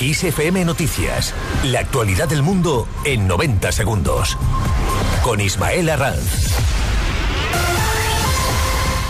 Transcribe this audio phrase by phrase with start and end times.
[0.00, 1.34] ISFM Noticias.
[1.64, 4.36] La actualidad del mundo en 90 segundos.
[5.22, 6.77] Con Ismael Arranz.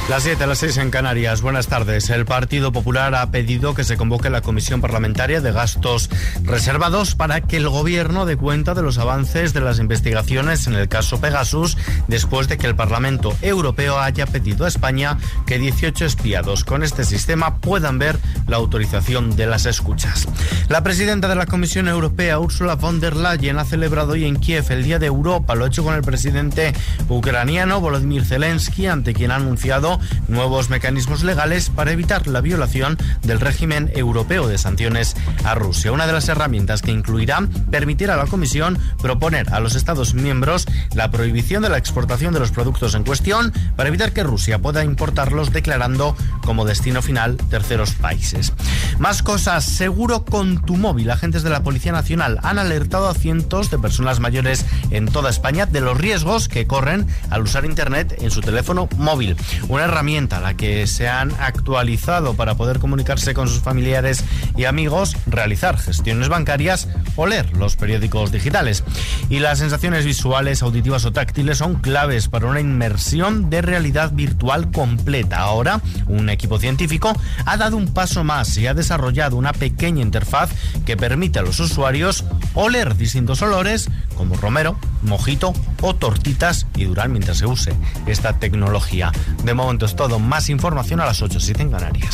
[0.08, 1.42] Las 7, las 6 en Canarias.
[1.42, 2.08] Buenas tardes.
[2.08, 6.08] El Partido Popular ha pedido que se convoque la Comisión Parlamentaria de Gastos
[6.44, 10.88] Reservados para que el Gobierno dé cuenta de los avances de las investigaciones en el
[10.88, 11.76] caso Pegasus
[12.06, 17.04] después de que el Parlamento Europeo haya pedido a España que 18 espiados con este
[17.04, 20.26] sistema puedan ver la autorización de las escuchas.
[20.70, 24.64] La presidenta de la Comisión Europea, Ursula von der Leyen, ha celebrado hoy en Kiev
[24.70, 25.54] el Día de Europa.
[25.54, 26.72] Lo ha hecho con el presidente
[27.10, 29.97] ucraniano Volodymyr Zelensky, ante quien ha anunciado
[30.28, 35.92] nuevos mecanismos legales para evitar la violación del régimen europeo de sanciones a Rusia.
[35.92, 37.40] Una de las herramientas que incluirá
[37.70, 42.40] permitir a la Comisión proponer a los Estados miembros la prohibición de la exportación de
[42.40, 47.92] los productos en cuestión para evitar que Rusia pueda importarlos declarando como destino final terceros
[47.92, 48.52] países.
[48.98, 51.10] Más cosas, seguro con tu móvil.
[51.10, 55.66] Agentes de la Policía Nacional han alertado a cientos de personas mayores en toda España
[55.66, 59.36] de los riesgos que corren al usar Internet en su teléfono móvil.
[59.68, 64.24] Una herramienta la que se han actualizado para poder comunicarse con sus familiares
[64.56, 68.84] y amigos, realizar gestiones bancarias o leer los periódicos digitales.
[69.28, 74.70] Y las sensaciones visuales, auditivas o táctiles son claves para una inmersión de realidad virtual
[74.70, 75.38] completa.
[75.38, 77.12] Ahora, un equipo científico
[77.44, 80.50] ha dado un paso más y ha desarrollado una pequeña interfaz
[80.84, 87.08] que permite a los usuarios oler distintos olores como romero, mojito o tortitas y durar
[87.08, 87.74] mientras se use
[88.06, 89.12] esta tecnología.
[89.44, 90.18] De momento es todo.
[90.18, 92.10] Más información a las 8, 7 en Canarias.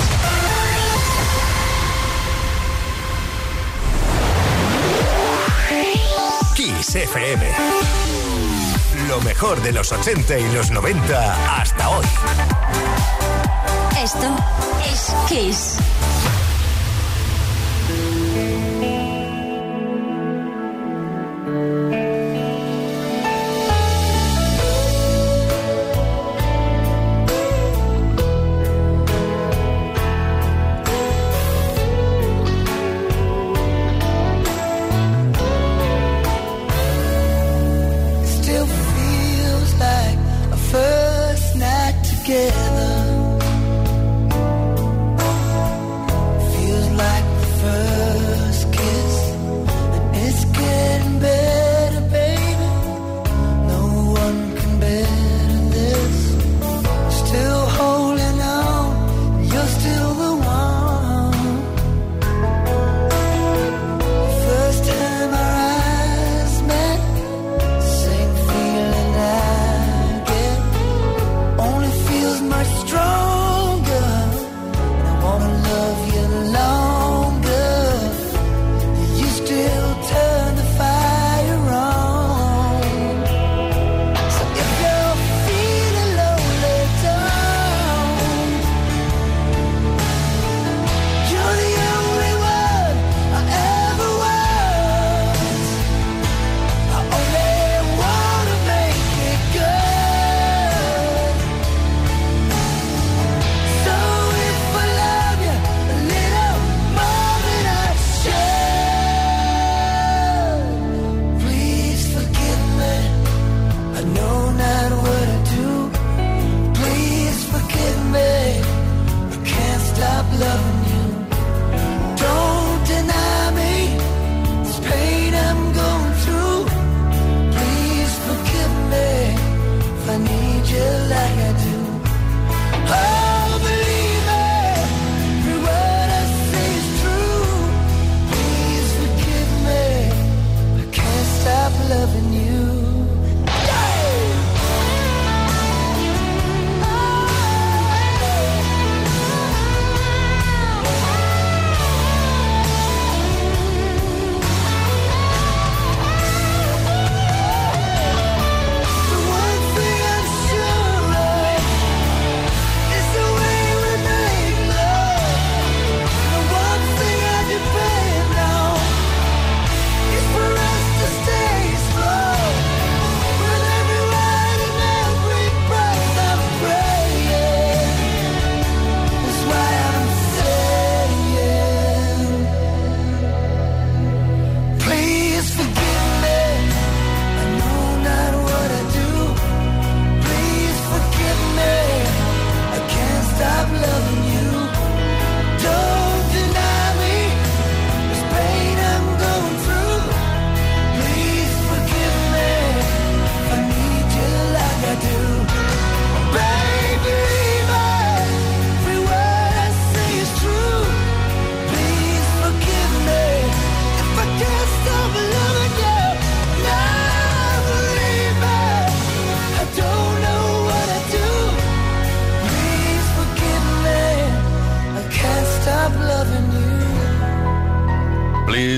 [6.57, 7.47] Kiss FM.
[9.09, 12.07] Lo mejor de los 80 y los 90 hasta hoy.
[14.03, 14.37] Esto
[14.87, 15.77] es Kiss.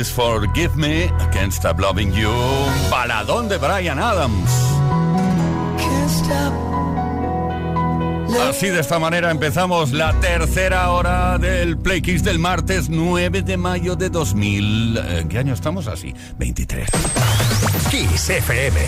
[0.06, 2.30] Please Forgive Me, Can't Stop Loving You,
[2.90, 4.50] baladón de Brian Adams.
[8.48, 13.56] Así de esta manera empezamos la tercera hora del Play Kiss del martes 9 de
[13.56, 14.96] mayo de 2000.
[14.96, 16.14] ¿En qué año estamos así?
[16.38, 16.88] 23.
[17.90, 18.80] Kiss FM.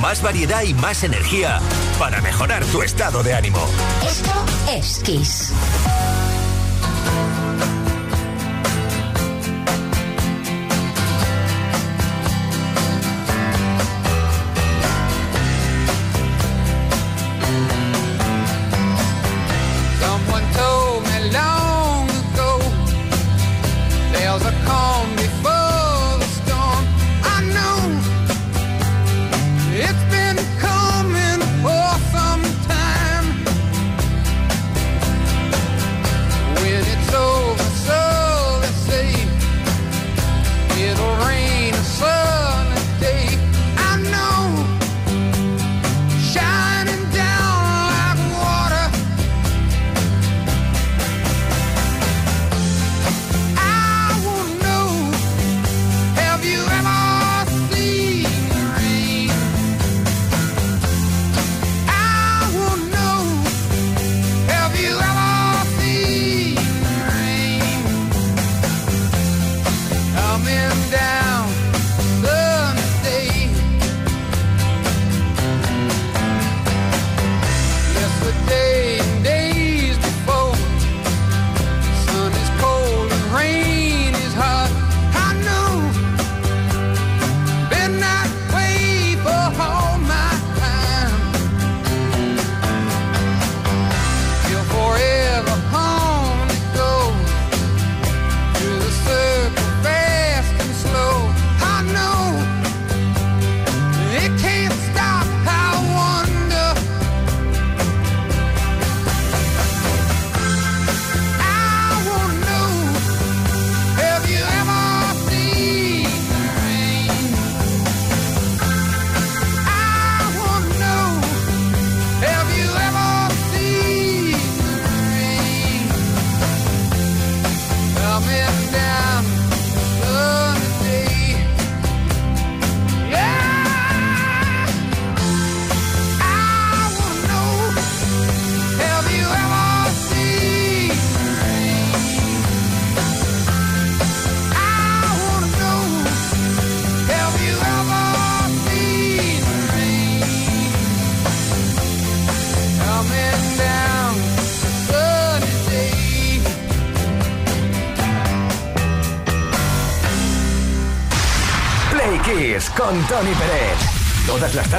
[0.00, 1.60] Más variedad y más energía
[1.98, 3.64] para mejorar tu estado de ánimo.
[4.06, 4.32] Esto
[4.70, 5.52] es Kiss.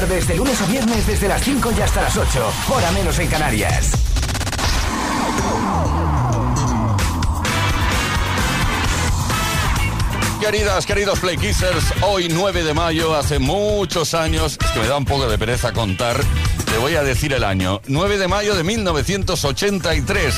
[0.09, 3.27] Tardes, de lunes a viernes, desde las 5 y hasta las 8, hora menos en
[3.27, 3.91] Canarias.
[10.39, 14.97] Queridas, queridos Play Kissers, hoy 9 de mayo, hace muchos años, es que me da
[14.97, 16.17] un poco de pereza contar,
[16.65, 20.35] te voy a decir el año, 9 de mayo de 1983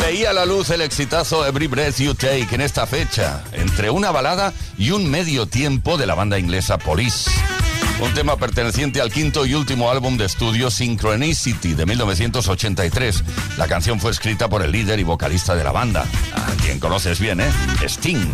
[0.00, 4.52] veía la luz el exitazo Every Breath You Take en esta fecha, entre una balada
[4.78, 7.30] y un medio tiempo de la banda inglesa Police.
[8.02, 13.22] Un tema perteneciente al quinto y último álbum de estudio Synchronicity de 1983.
[13.56, 16.04] La canción fue escrita por el líder y vocalista de la banda,
[16.34, 17.50] a quien conoces bien, ¿eh?
[17.84, 18.26] Sting.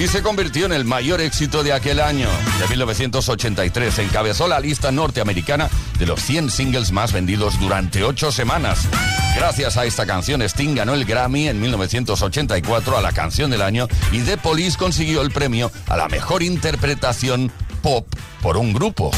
[0.00, 4.00] Y se convirtió en el mayor éxito de aquel año, de 1983.
[4.00, 5.70] Encabezó la lista norteamericana
[6.00, 8.88] de los 100 singles más vendidos durante ocho semanas.
[9.34, 13.88] Gracias a esta canción, Sting ganó el Grammy en 1984 a la canción del año
[14.12, 17.50] y The Police consiguió el premio a la mejor interpretación
[17.82, 18.06] pop
[18.42, 19.10] por un grupo.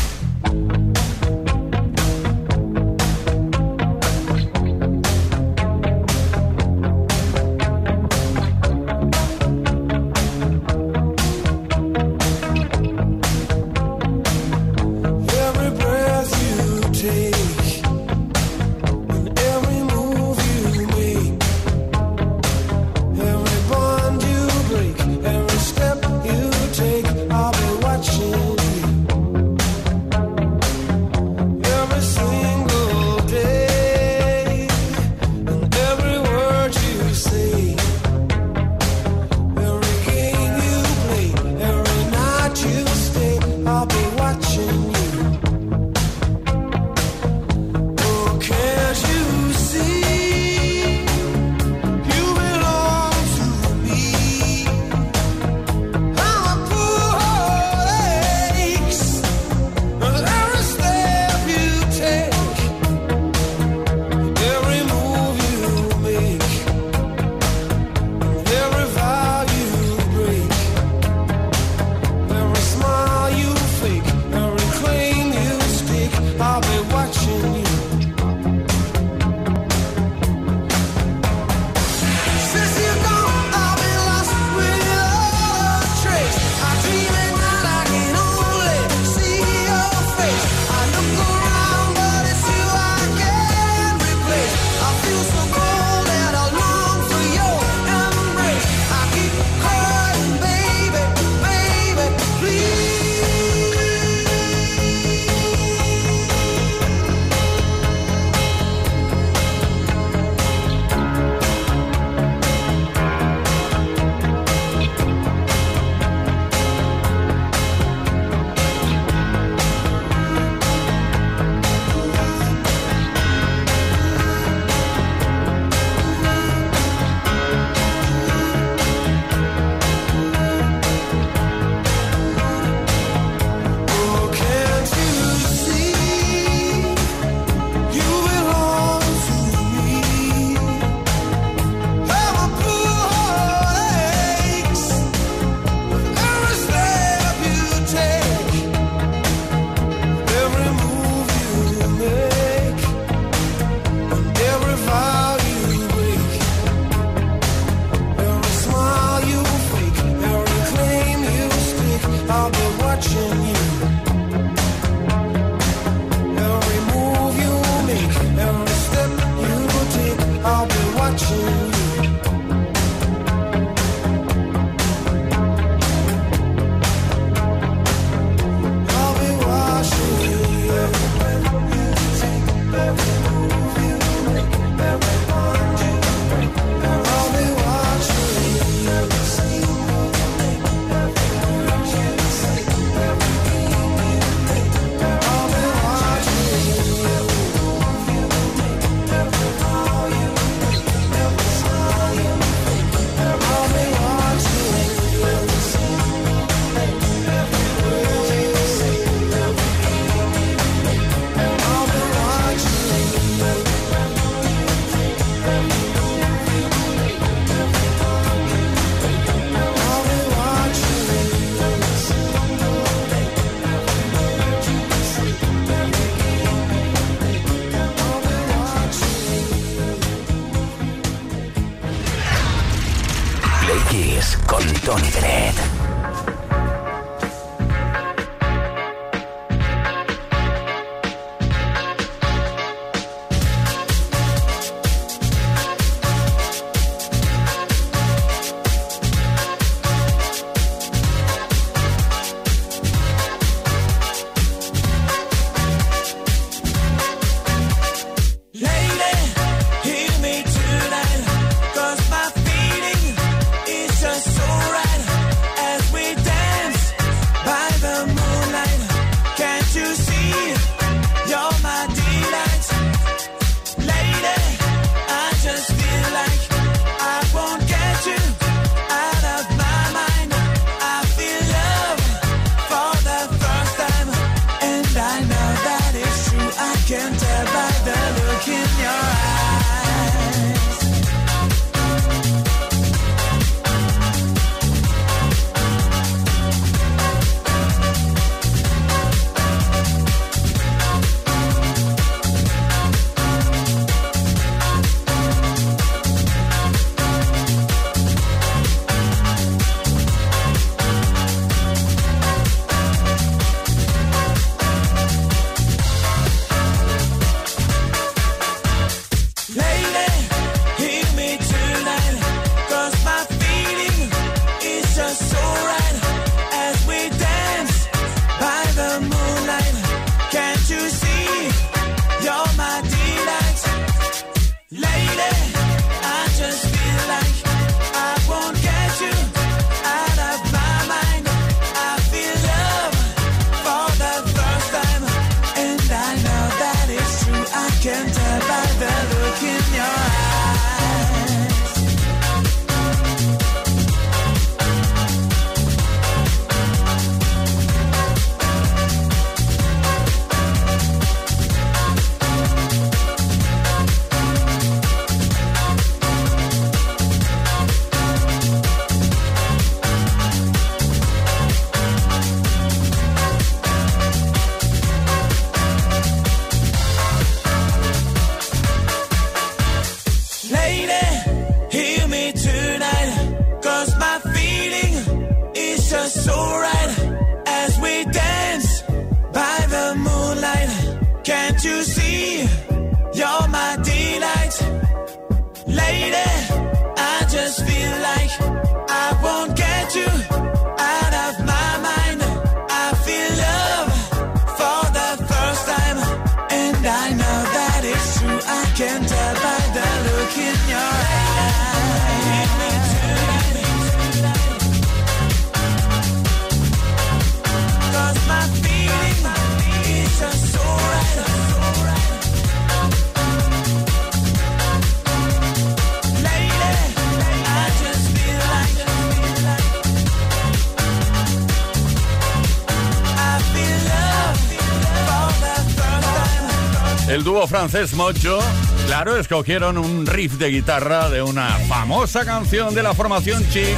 [437.22, 438.40] Dúo francés Mocho,
[438.86, 443.76] claro, escogieron un riff de guitarra de una famosa canción de la formación Chic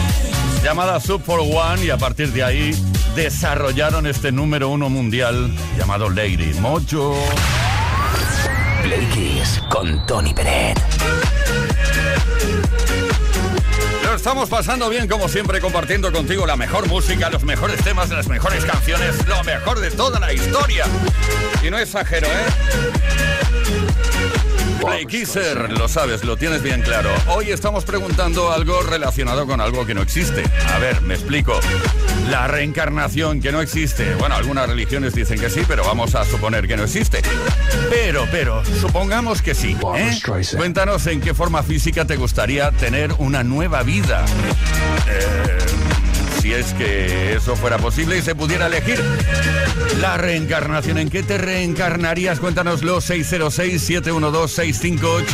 [0.63, 2.71] llamada Sub for One y a partir de ahí
[3.15, 7.15] desarrollaron este número uno mundial llamado Lady Mocho.
[8.83, 10.79] Play con Tony Peret.
[14.27, 18.65] Estamos pasando bien como siempre compartiendo contigo la mejor música, los mejores temas, las mejores
[18.65, 20.85] canciones, lo mejor de toda la historia.
[21.63, 23.36] Y no exagero, ¿eh?
[24.87, 27.11] Play Kisser, lo sabes, lo tienes bien claro.
[27.29, 30.45] Hoy estamos preguntando algo relacionado con algo que no existe.
[30.73, 31.59] A ver, me explico.
[32.31, 34.15] La reencarnación que no existe.
[34.15, 37.21] Bueno, algunas religiones dicen que sí, pero vamos a suponer que no existe.
[37.91, 39.77] Pero, pero, supongamos que sí.
[39.97, 40.19] ¿eh?
[40.57, 44.25] Cuéntanos en qué forma física te gustaría tener una nueva vida.
[45.09, 45.86] Eh
[46.47, 49.03] si es que eso fuera posible y se pudiera elegir
[50.01, 50.99] la reencarnación.
[50.99, 52.39] ¿En qué te reencarnarías?
[52.39, 55.25] Cuéntanoslo 606-712-658.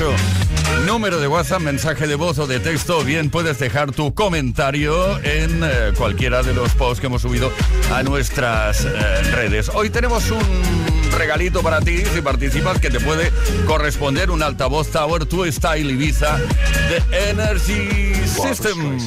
[0.87, 3.05] Número de WhatsApp, mensaje de voz o de texto.
[3.05, 7.53] Bien, puedes dejar tu comentario en eh, cualquiera de los posts que hemos subido
[7.93, 8.89] a nuestras eh,
[9.35, 9.71] redes.
[9.75, 10.41] Hoy tenemos un
[11.19, 13.31] regalito para ti si participas que te puede
[13.67, 18.99] corresponder un altavoz Tower Tu Style Ibiza de Energy System.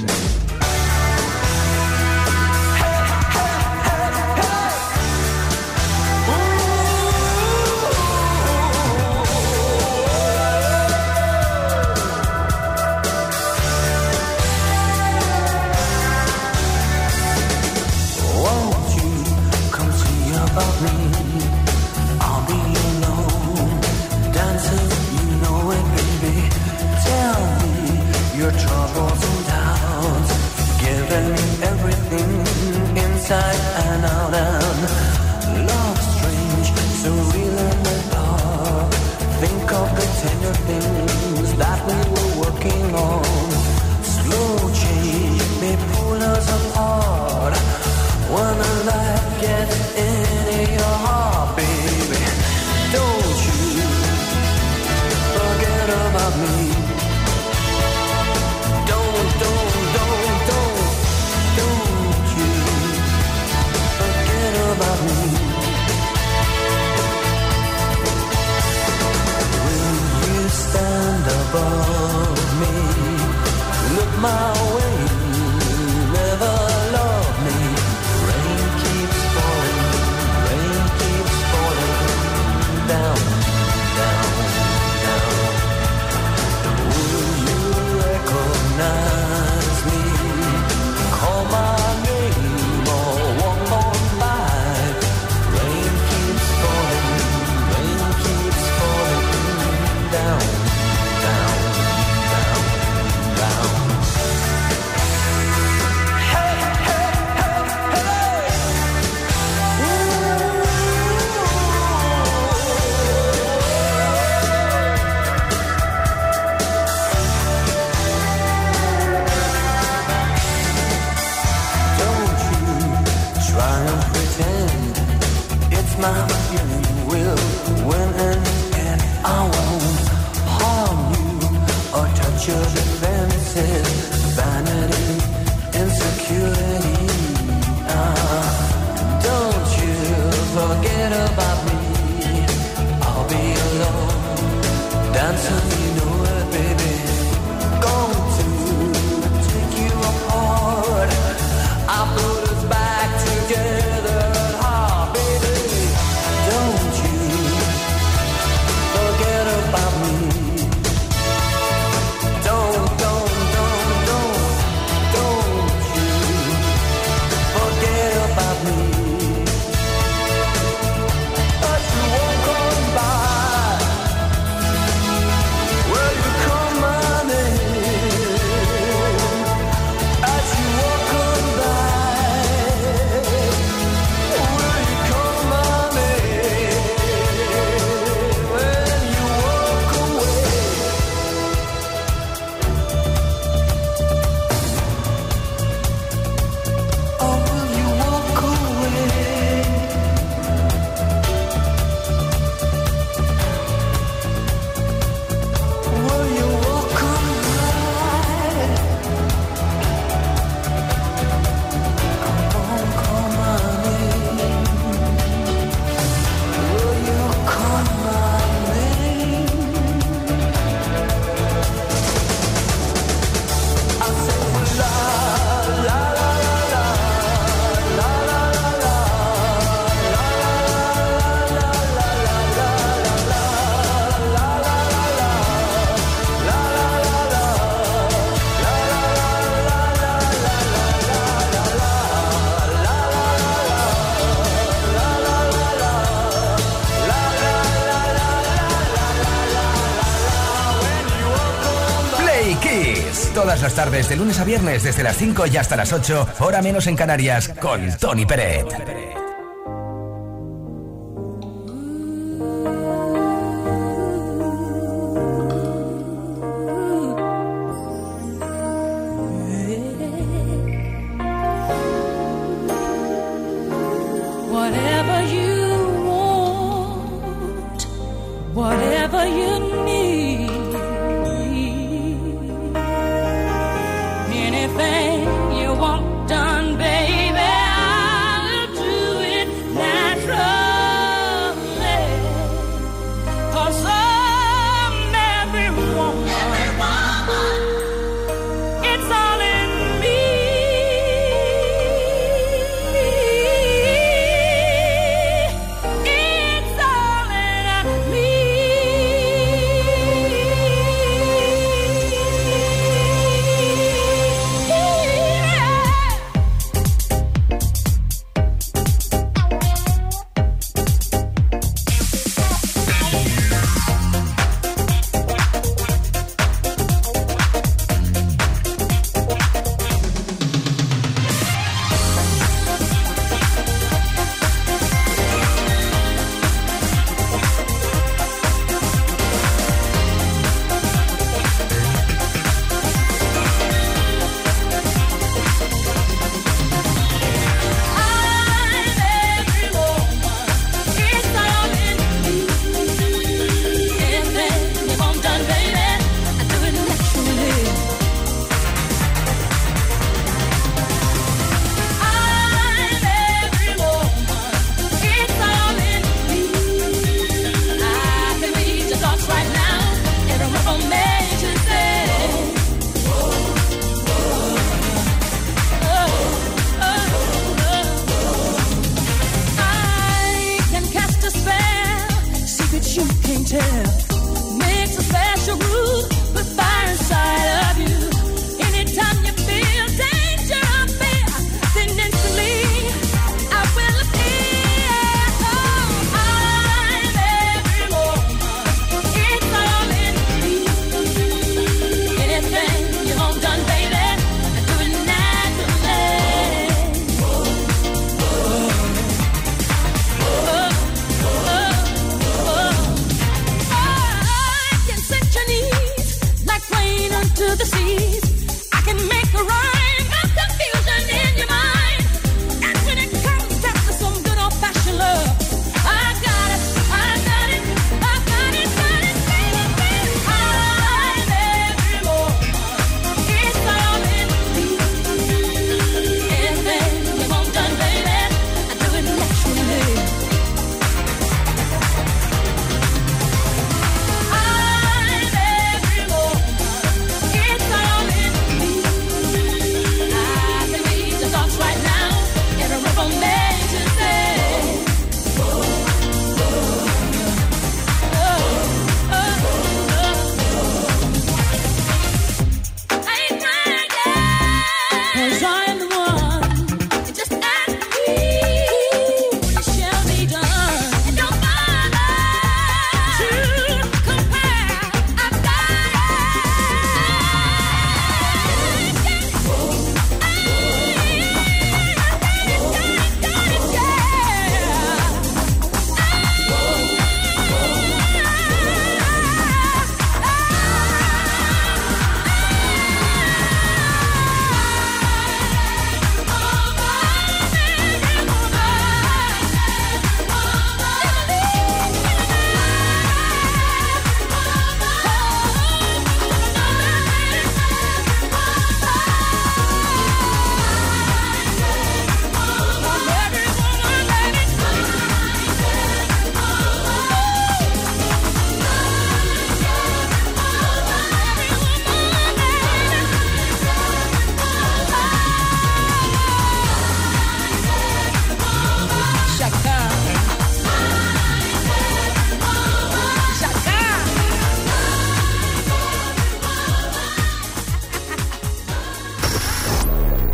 [254.15, 257.95] Lunes a viernes, desde las 5 y hasta las 8, hora menos en Canarias, con
[257.97, 258.94] Tony Peret.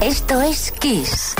[0.02, 1.36] Kiss.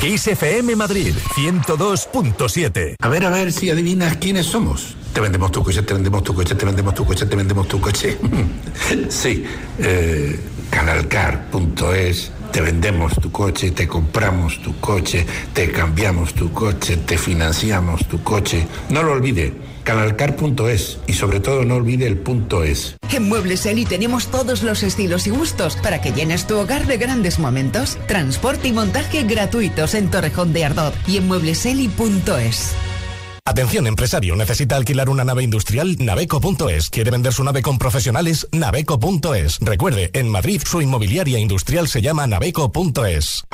[0.00, 2.94] Kiss FM Madrid 102.7.
[3.00, 4.96] A ver, a ver si adivinas quiénes somos.
[5.12, 7.80] Te vendemos tu coche, te vendemos tu coche, te vendemos tu coche, te vendemos tu
[7.80, 8.18] coche.
[9.08, 9.44] sí,
[9.80, 10.38] eh,
[10.70, 12.30] canalcar.es.
[12.52, 18.22] Te vendemos tu coche, te compramos tu coche, te cambiamos tu coche, te financiamos tu
[18.22, 18.64] coche.
[18.90, 22.96] No lo olvide canalcar.es y sobre todo no olvide el punto es.
[23.12, 26.96] En Muebles Eli tenemos todos los estilos y gustos para que llenes tu hogar de
[26.96, 27.98] grandes momentos.
[28.06, 32.74] Transporte y montaje gratuitos en Torrejón de Ardot y en muebleseli.es.
[33.44, 36.90] Atención empresario, necesita alquilar una nave industrial, naveco.es.
[36.90, 38.46] ¿Quiere vender su nave con profesionales?
[38.52, 39.58] naveco.es.
[39.60, 43.44] Recuerde, en Madrid su inmobiliaria industrial se llama naveco.es.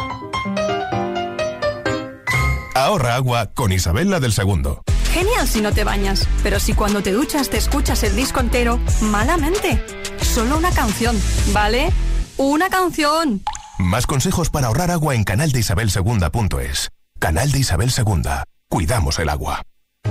[2.74, 4.84] Ahorra agua con Isabela del Segundo.
[5.18, 8.78] Genial si no te bañas, pero si cuando te duchas te escuchas el disco entero,
[9.00, 9.85] malamente.
[10.20, 11.20] Solo una canción,
[11.52, 11.90] ¿vale?
[12.37, 13.42] Una canción.
[13.81, 16.90] Más consejos para ahorrar agua en canaldeisabelsegunda.es.
[17.18, 18.44] Canal de Isabel Segunda.
[18.68, 19.62] Cuidamos el agua.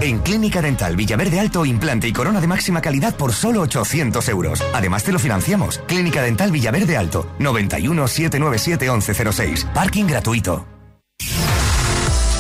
[0.02, 4.62] En Clínica Dental Villaverde Alto, implante y corona de máxima calidad por solo 800 euros.
[4.74, 5.80] Además te lo financiamos.
[5.88, 9.68] Clínica Dental Villaverde Alto, 91 797 1106.
[9.74, 10.77] Parking gratuito.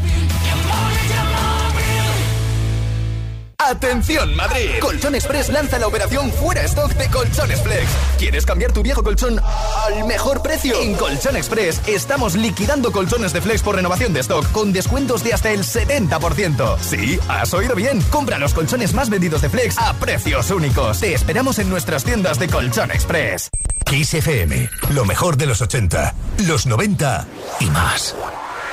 [3.59, 4.71] Atención Madrid.
[4.81, 7.87] Colchón Express lanza la operación fuera stock de Colchones Flex.
[8.19, 10.81] ¿Quieres cambiar tu viejo colchón al mejor precio?
[10.81, 15.33] En Colchón Express estamos liquidando colchones de Flex por renovación de stock con descuentos de
[15.35, 16.79] hasta el 70%.
[16.81, 18.01] Sí, has oído bien.
[18.03, 21.01] Compra los colchones más vendidos de Flex a precios únicos.
[21.01, 23.51] Te esperamos en nuestras tiendas de Colchón Express.
[23.85, 26.15] Kiss FM, lo mejor de los 80,
[26.47, 27.27] los 90
[27.61, 28.15] y más.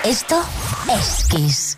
[0.03, 0.43] Esto
[0.89, 1.77] es Kiss.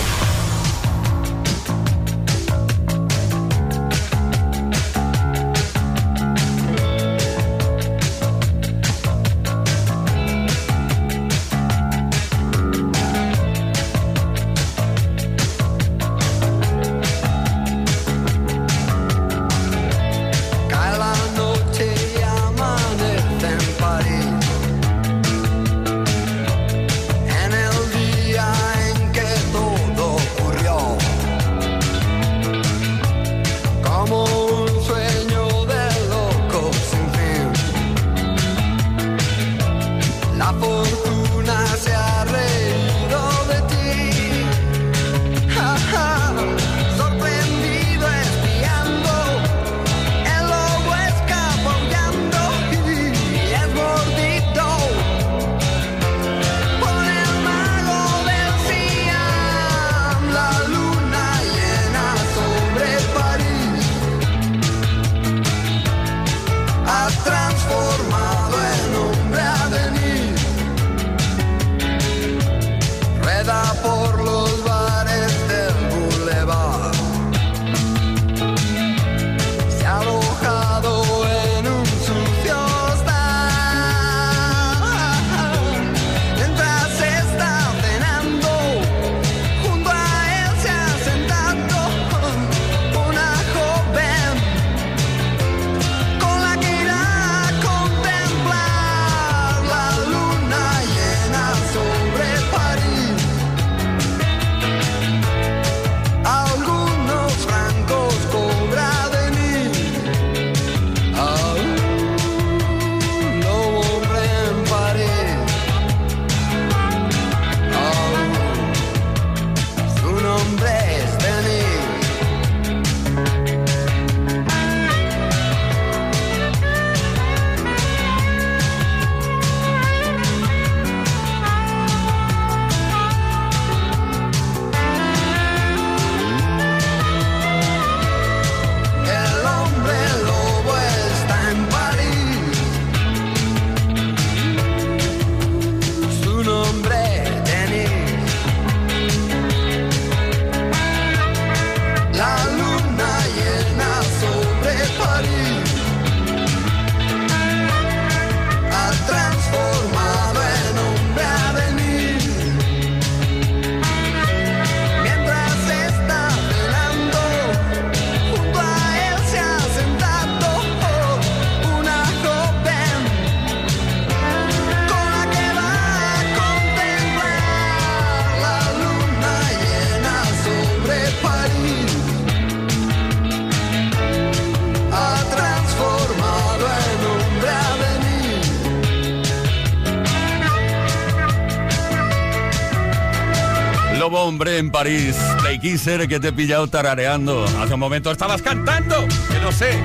[194.71, 195.15] En París.
[195.41, 197.45] Play Kisser que te he pillado tarareando.
[197.61, 199.77] Hace un momento estabas cantando, que no sé.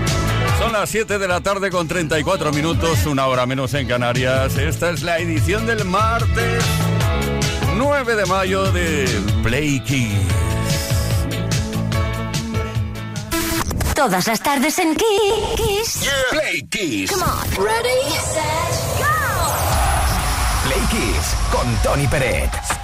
[0.58, 4.56] Son las 7 de la tarde con 34 minutos, una hora menos en Canarias.
[4.56, 6.64] Esta es la edición del martes
[7.76, 9.06] 9 de mayo de
[9.42, 10.10] Play Kiss.
[13.94, 16.10] Todas las tardes en Kiss.
[16.30, 17.10] Play Kiss.
[17.10, 17.64] Come on.
[17.64, 19.06] Ready, set, go.
[20.64, 22.75] Play Kiss con Tony Peret.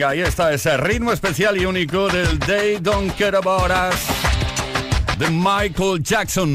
[0.00, 5.28] Venga, ahí está ese ritmo especial y único del They Don't Care About Us de
[5.28, 6.54] Michael Jackson.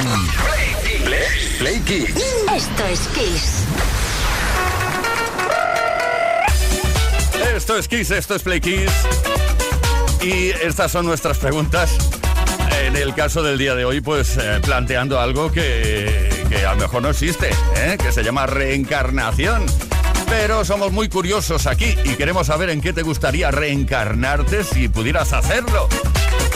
[1.59, 2.09] Play, Kiss.
[2.55, 3.63] Esto es Kiss.
[7.55, 8.91] Esto es Kiss, esto es Play Kiss.
[10.23, 11.95] Y estas son nuestras preguntas.
[12.81, 16.81] En el caso del día de hoy, pues eh, planteando algo que, que, a lo
[16.81, 17.95] mejor no existe, ¿eh?
[18.01, 19.67] que se llama reencarnación.
[20.27, 25.33] Pero somos muy curiosos aquí y queremos saber en qué te gustaría reencarnarte si pudieras
[25.33, 25.87] hacerlo.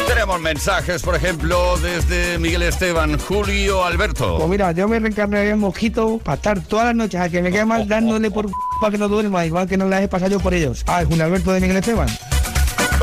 [0.07, 4.37] Tenemos mensajes, por ejemplo, desde Miguel Esteban, Julio Alberto.
[4.37, 7.51] Pues mira, yo me reencarnaría en mosquito para estar todas las noches a que me
[7.51, 8.49] quede mal dándole por
[8.81, 10.83] para que no duerma, igual que no las he pasado yo por ellos.
[10.87, 12.07] Ah, Julio Alberto de Miguel Esteban.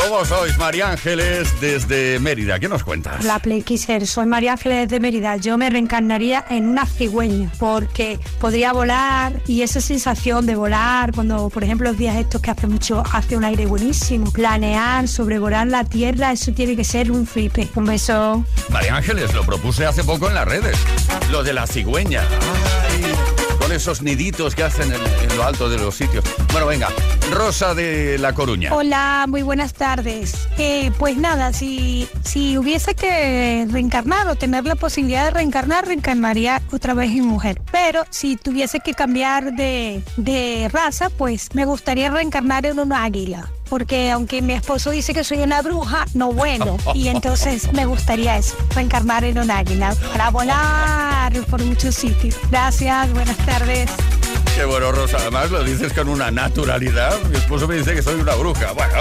[0.09, 2.61] ¿Cómo sois, María Ángeles, desde Mérida?
[2.61, 3.25] ¿Qué nos cuentas?
[3.25, 5.37] La Playkisser, soy María Ángeles de Mérida.
[5.37, 11.51] Yo me reencarnaría en una cigüeña porque podría volar y esa sensación de volar cuando,
[11.51, 15.83] por ejemplo, los días estos que hace mucho, hace un aire buenísimo, planear, sobrevolar la
[15.83, 17.69] tierra, eso tiene que ser un flipe.
[17.75, 18.45] Un beso.
[18.69, 20.79] María Ángeles, lo propuse hace poco en las redes.
[21.33, 22.23] Lo de la cigüeña.
[22.29, 22.86] Con
[23.77, 25.01] esos niditos que hacen en,
[25.31, 26.25] en lo alto de los sitios.
[26.53, 26.89] Bueno, venga,
[27.31, 28.75] Rosa de La Coruña.
[28.75, 30.49] Hola, muy buenas tardes.
[30.59, 36.63] Eh, pues nada, si, si hubiese que reencarnar o tener la posibilidad de reencarnar, reencarnaría
[36.73, 37.61] otra vez en mujer.
[37.71, 43.51] Pero si tuviese que cambiar de, de raza, pues me gustaría reencarnar en una águila.
[43.69, 46.77] Porque aunque mi esposo dice que soy una bruja, no bueno.
[46.95, 52.37] Y entonces me gustaría eso, reencarnar en un águila para volar por muchos sitios.
[52.51, 53.91] Gracias, buenas tardes.
[54.55, 55.19] Qué bueno, Rosa.
[55.19, 57.15] Además lo dices con una naturalidad.
[57.29, 58.73] Mi esposo me dice que soy una bruja.
[58.73, 58.95] Bueno,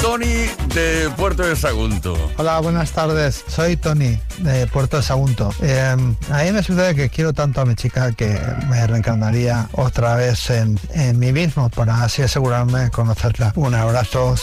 [0.00, 2.16] Tony de Puerto de Sagunto.
[2.36, 3.44] Hola, buenas tardes.
[3.48, 5.50] Soy Tony de Puerto de Sagunto.
[5.62, 5.96] Eh,
[6.30, 8.38] a mí me sucede que quiero tanto a mi chica que
[8.68, 13.52] me reencarnaría otra vez en, en mí mismo para así asegurarme de conocerla.
[13.56, 14.34] Un abrazo.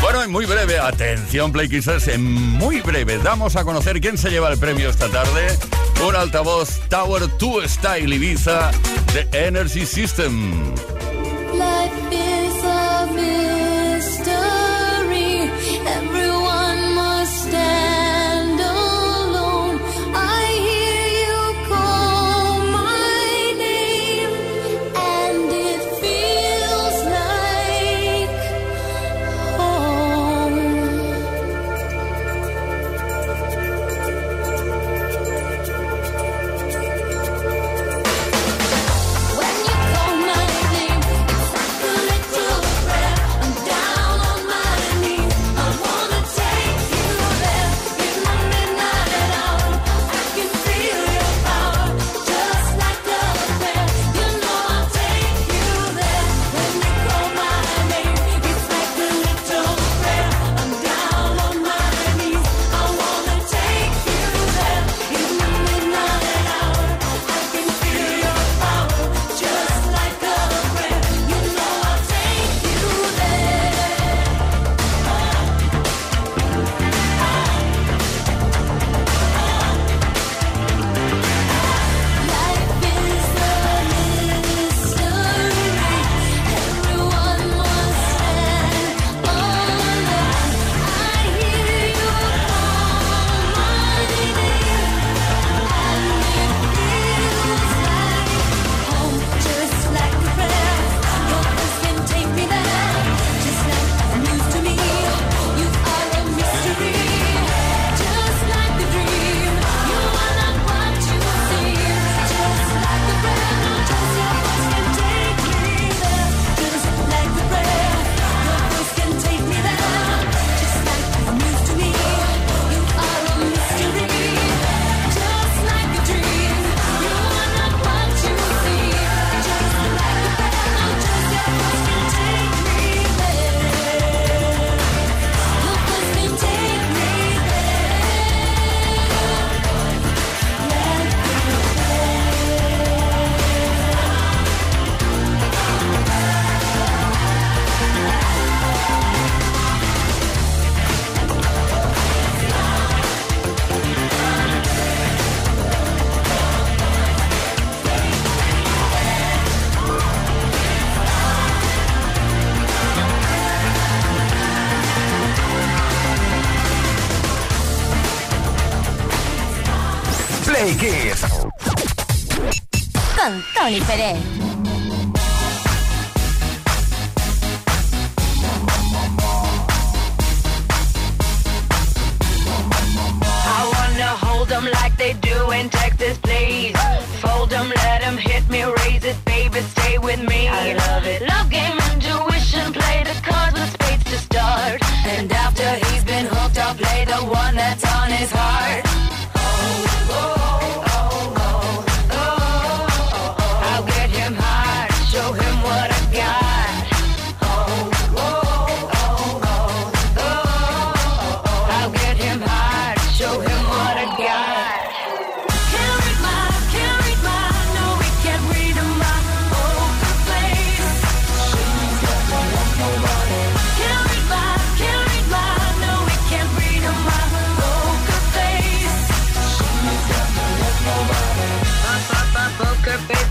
[0.00, 4.30] Bueno, en muy breve, atención Play Kissers, en muy breve damos a conocer quién se
[4.30, 5.58] lleva el premio esta tarde.
[6.06, 8.70] Un altavoz Tower 2 Style Ibiza
[9.12, 10.74] de Energy System.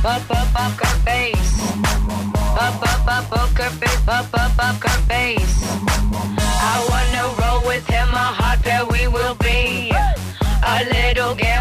[0.05, 1.59] up up up her face.
[2.59, 4.07] Up up up up her face.
[4.07, 5.63] Up up up her face.
[6.71, 9.91] I wanna roll with him, a hot pair we will be.
[10.63, 11.54] A little girl.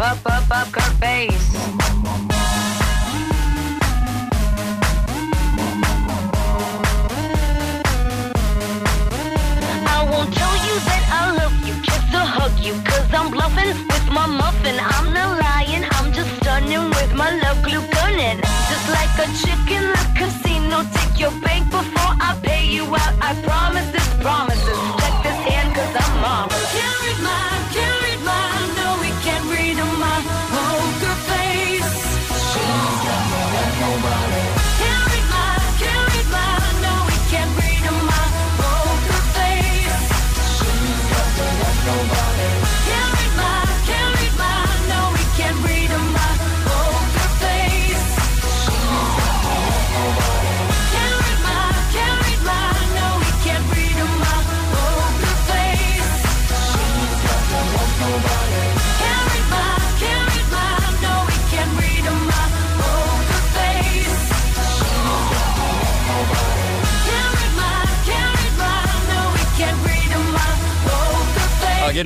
[0.00, 1.54] up, up, up her face.
[9.86, 13.76] I won't tell you that I love you, kiss or hug you, cause I'm bluffing
[13.76, 14.76] with my muffin.
[14.80, 18.40] I'm not lying, I'm just stunning with my love glue gunning.
[18.70, 20.19] Just like a chicken, like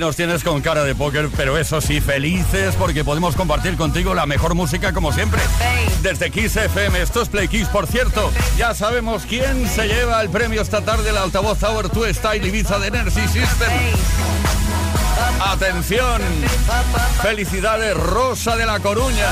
[0.05, 4.27] nos tienes con cara de póker, pero eso sí, felices porque podemos compartir contigo la
[4.27, 5.41] mejor música como siempre.
[6.03, 8.31] Desde Kiss FM, esto es Play Kiss, por cierto.
[8.55, 12.77] Ya sabemos quién se lleva el premio esta tarde, el altavoz Tower 2 Style Ibiza
[12.77, 13.71] de Energy System.
[15.43, 16.21] Atención,
[17.23, 19.31] felicidades Rosa de la Coruña,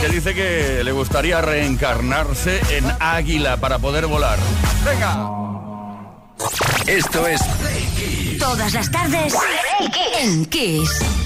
[0.00, 4.38] que dice que le gustaría reencarnarse en águila para poder volar.
[4.84, 5.44] Venga.
[6.86, 7.40] Esto es
[8.44, 9.34] Todas las tardes
[10.20, 11.23] en Kiss.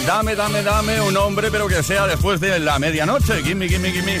[0.00, 3.42] dame, dame, dame un hombre, pero que sea después de la medianoche.
[3.42, 4.18] Gimme, gimme, gimme.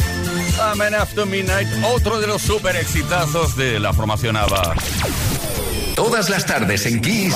[0.60, 4.74] Amen After Midnight, otro de los super exitazos de la formación ABBA.
[5.94, 7.34] Todas las tardes en Kiss.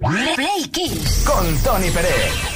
[0.00, 0.34] Right.
[0.36, 1.24] Play Kiss.
[1.26, 2.49] Con Tony Pérez.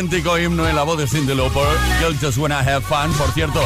[0.00, 1.62] Auténtico himno en la voz de Cindy Lauper.
[2.00, 3.60] You'll just wanna have fun, por cierto.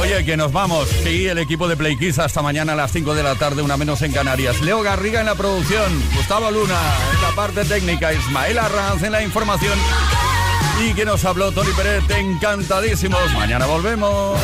[0.00, 0.88] Oye, que nos vamos.
[1.04, 3.76] Sí, el equipo de Play Kiss hasta mañana a las 5 de la tarde, una
[3.76, 4.60] menos en Canarias.
[4.62, 6.80] Leo Garriga en la producción, Gustavo Luna
[7.14, 9.78] en la parte técnica, Ismael Arranz en la información.
[10.84, 13.32] Y que nos habló Tony Pérez, encantadísimos.
[13.34, 14.36] Mañana volvemos.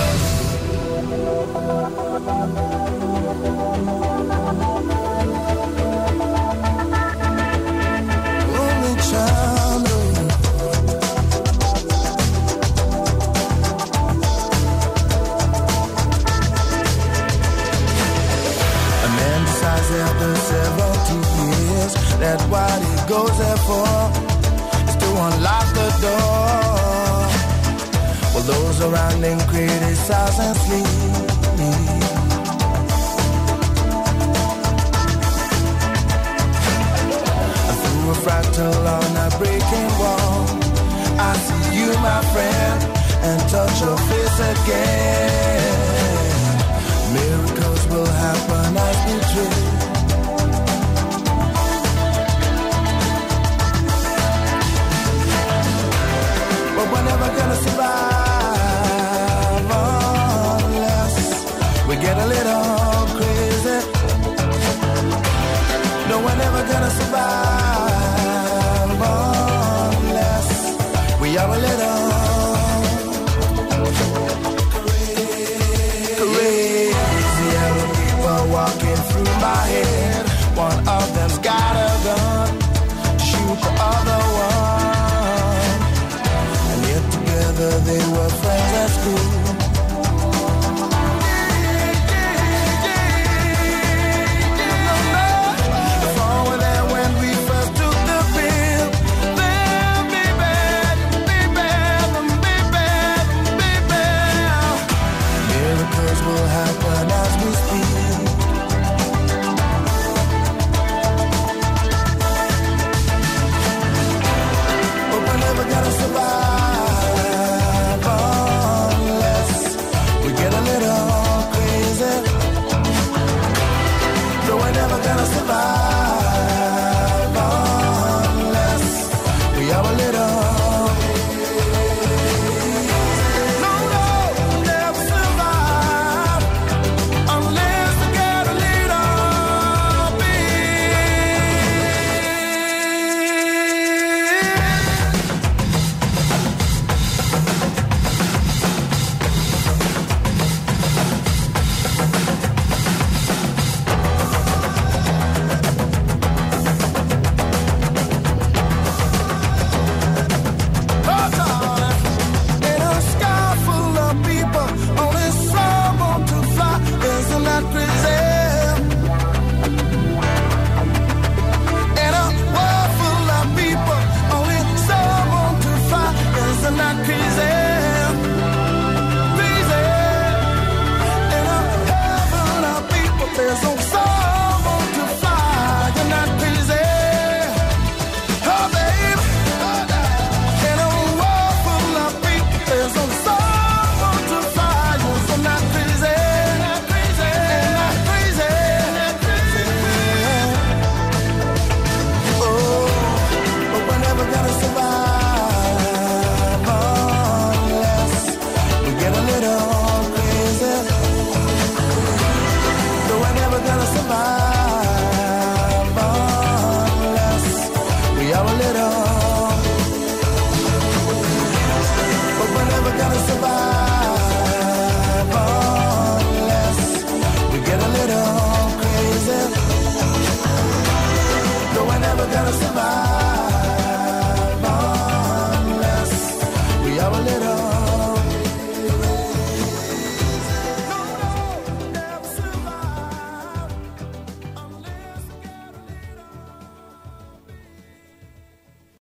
[22.20, 23.88] Years that what he goes there for
[24.88, 27.28] is to unlock the door.
[28.32, 30.86] Well, those around him criticize and sleep.
[37.80, 40.46] Through a fractal on a breaking wall,
[41.18, 42.78] I see you, my friend,
[43.28, 45.29] and touch your face again.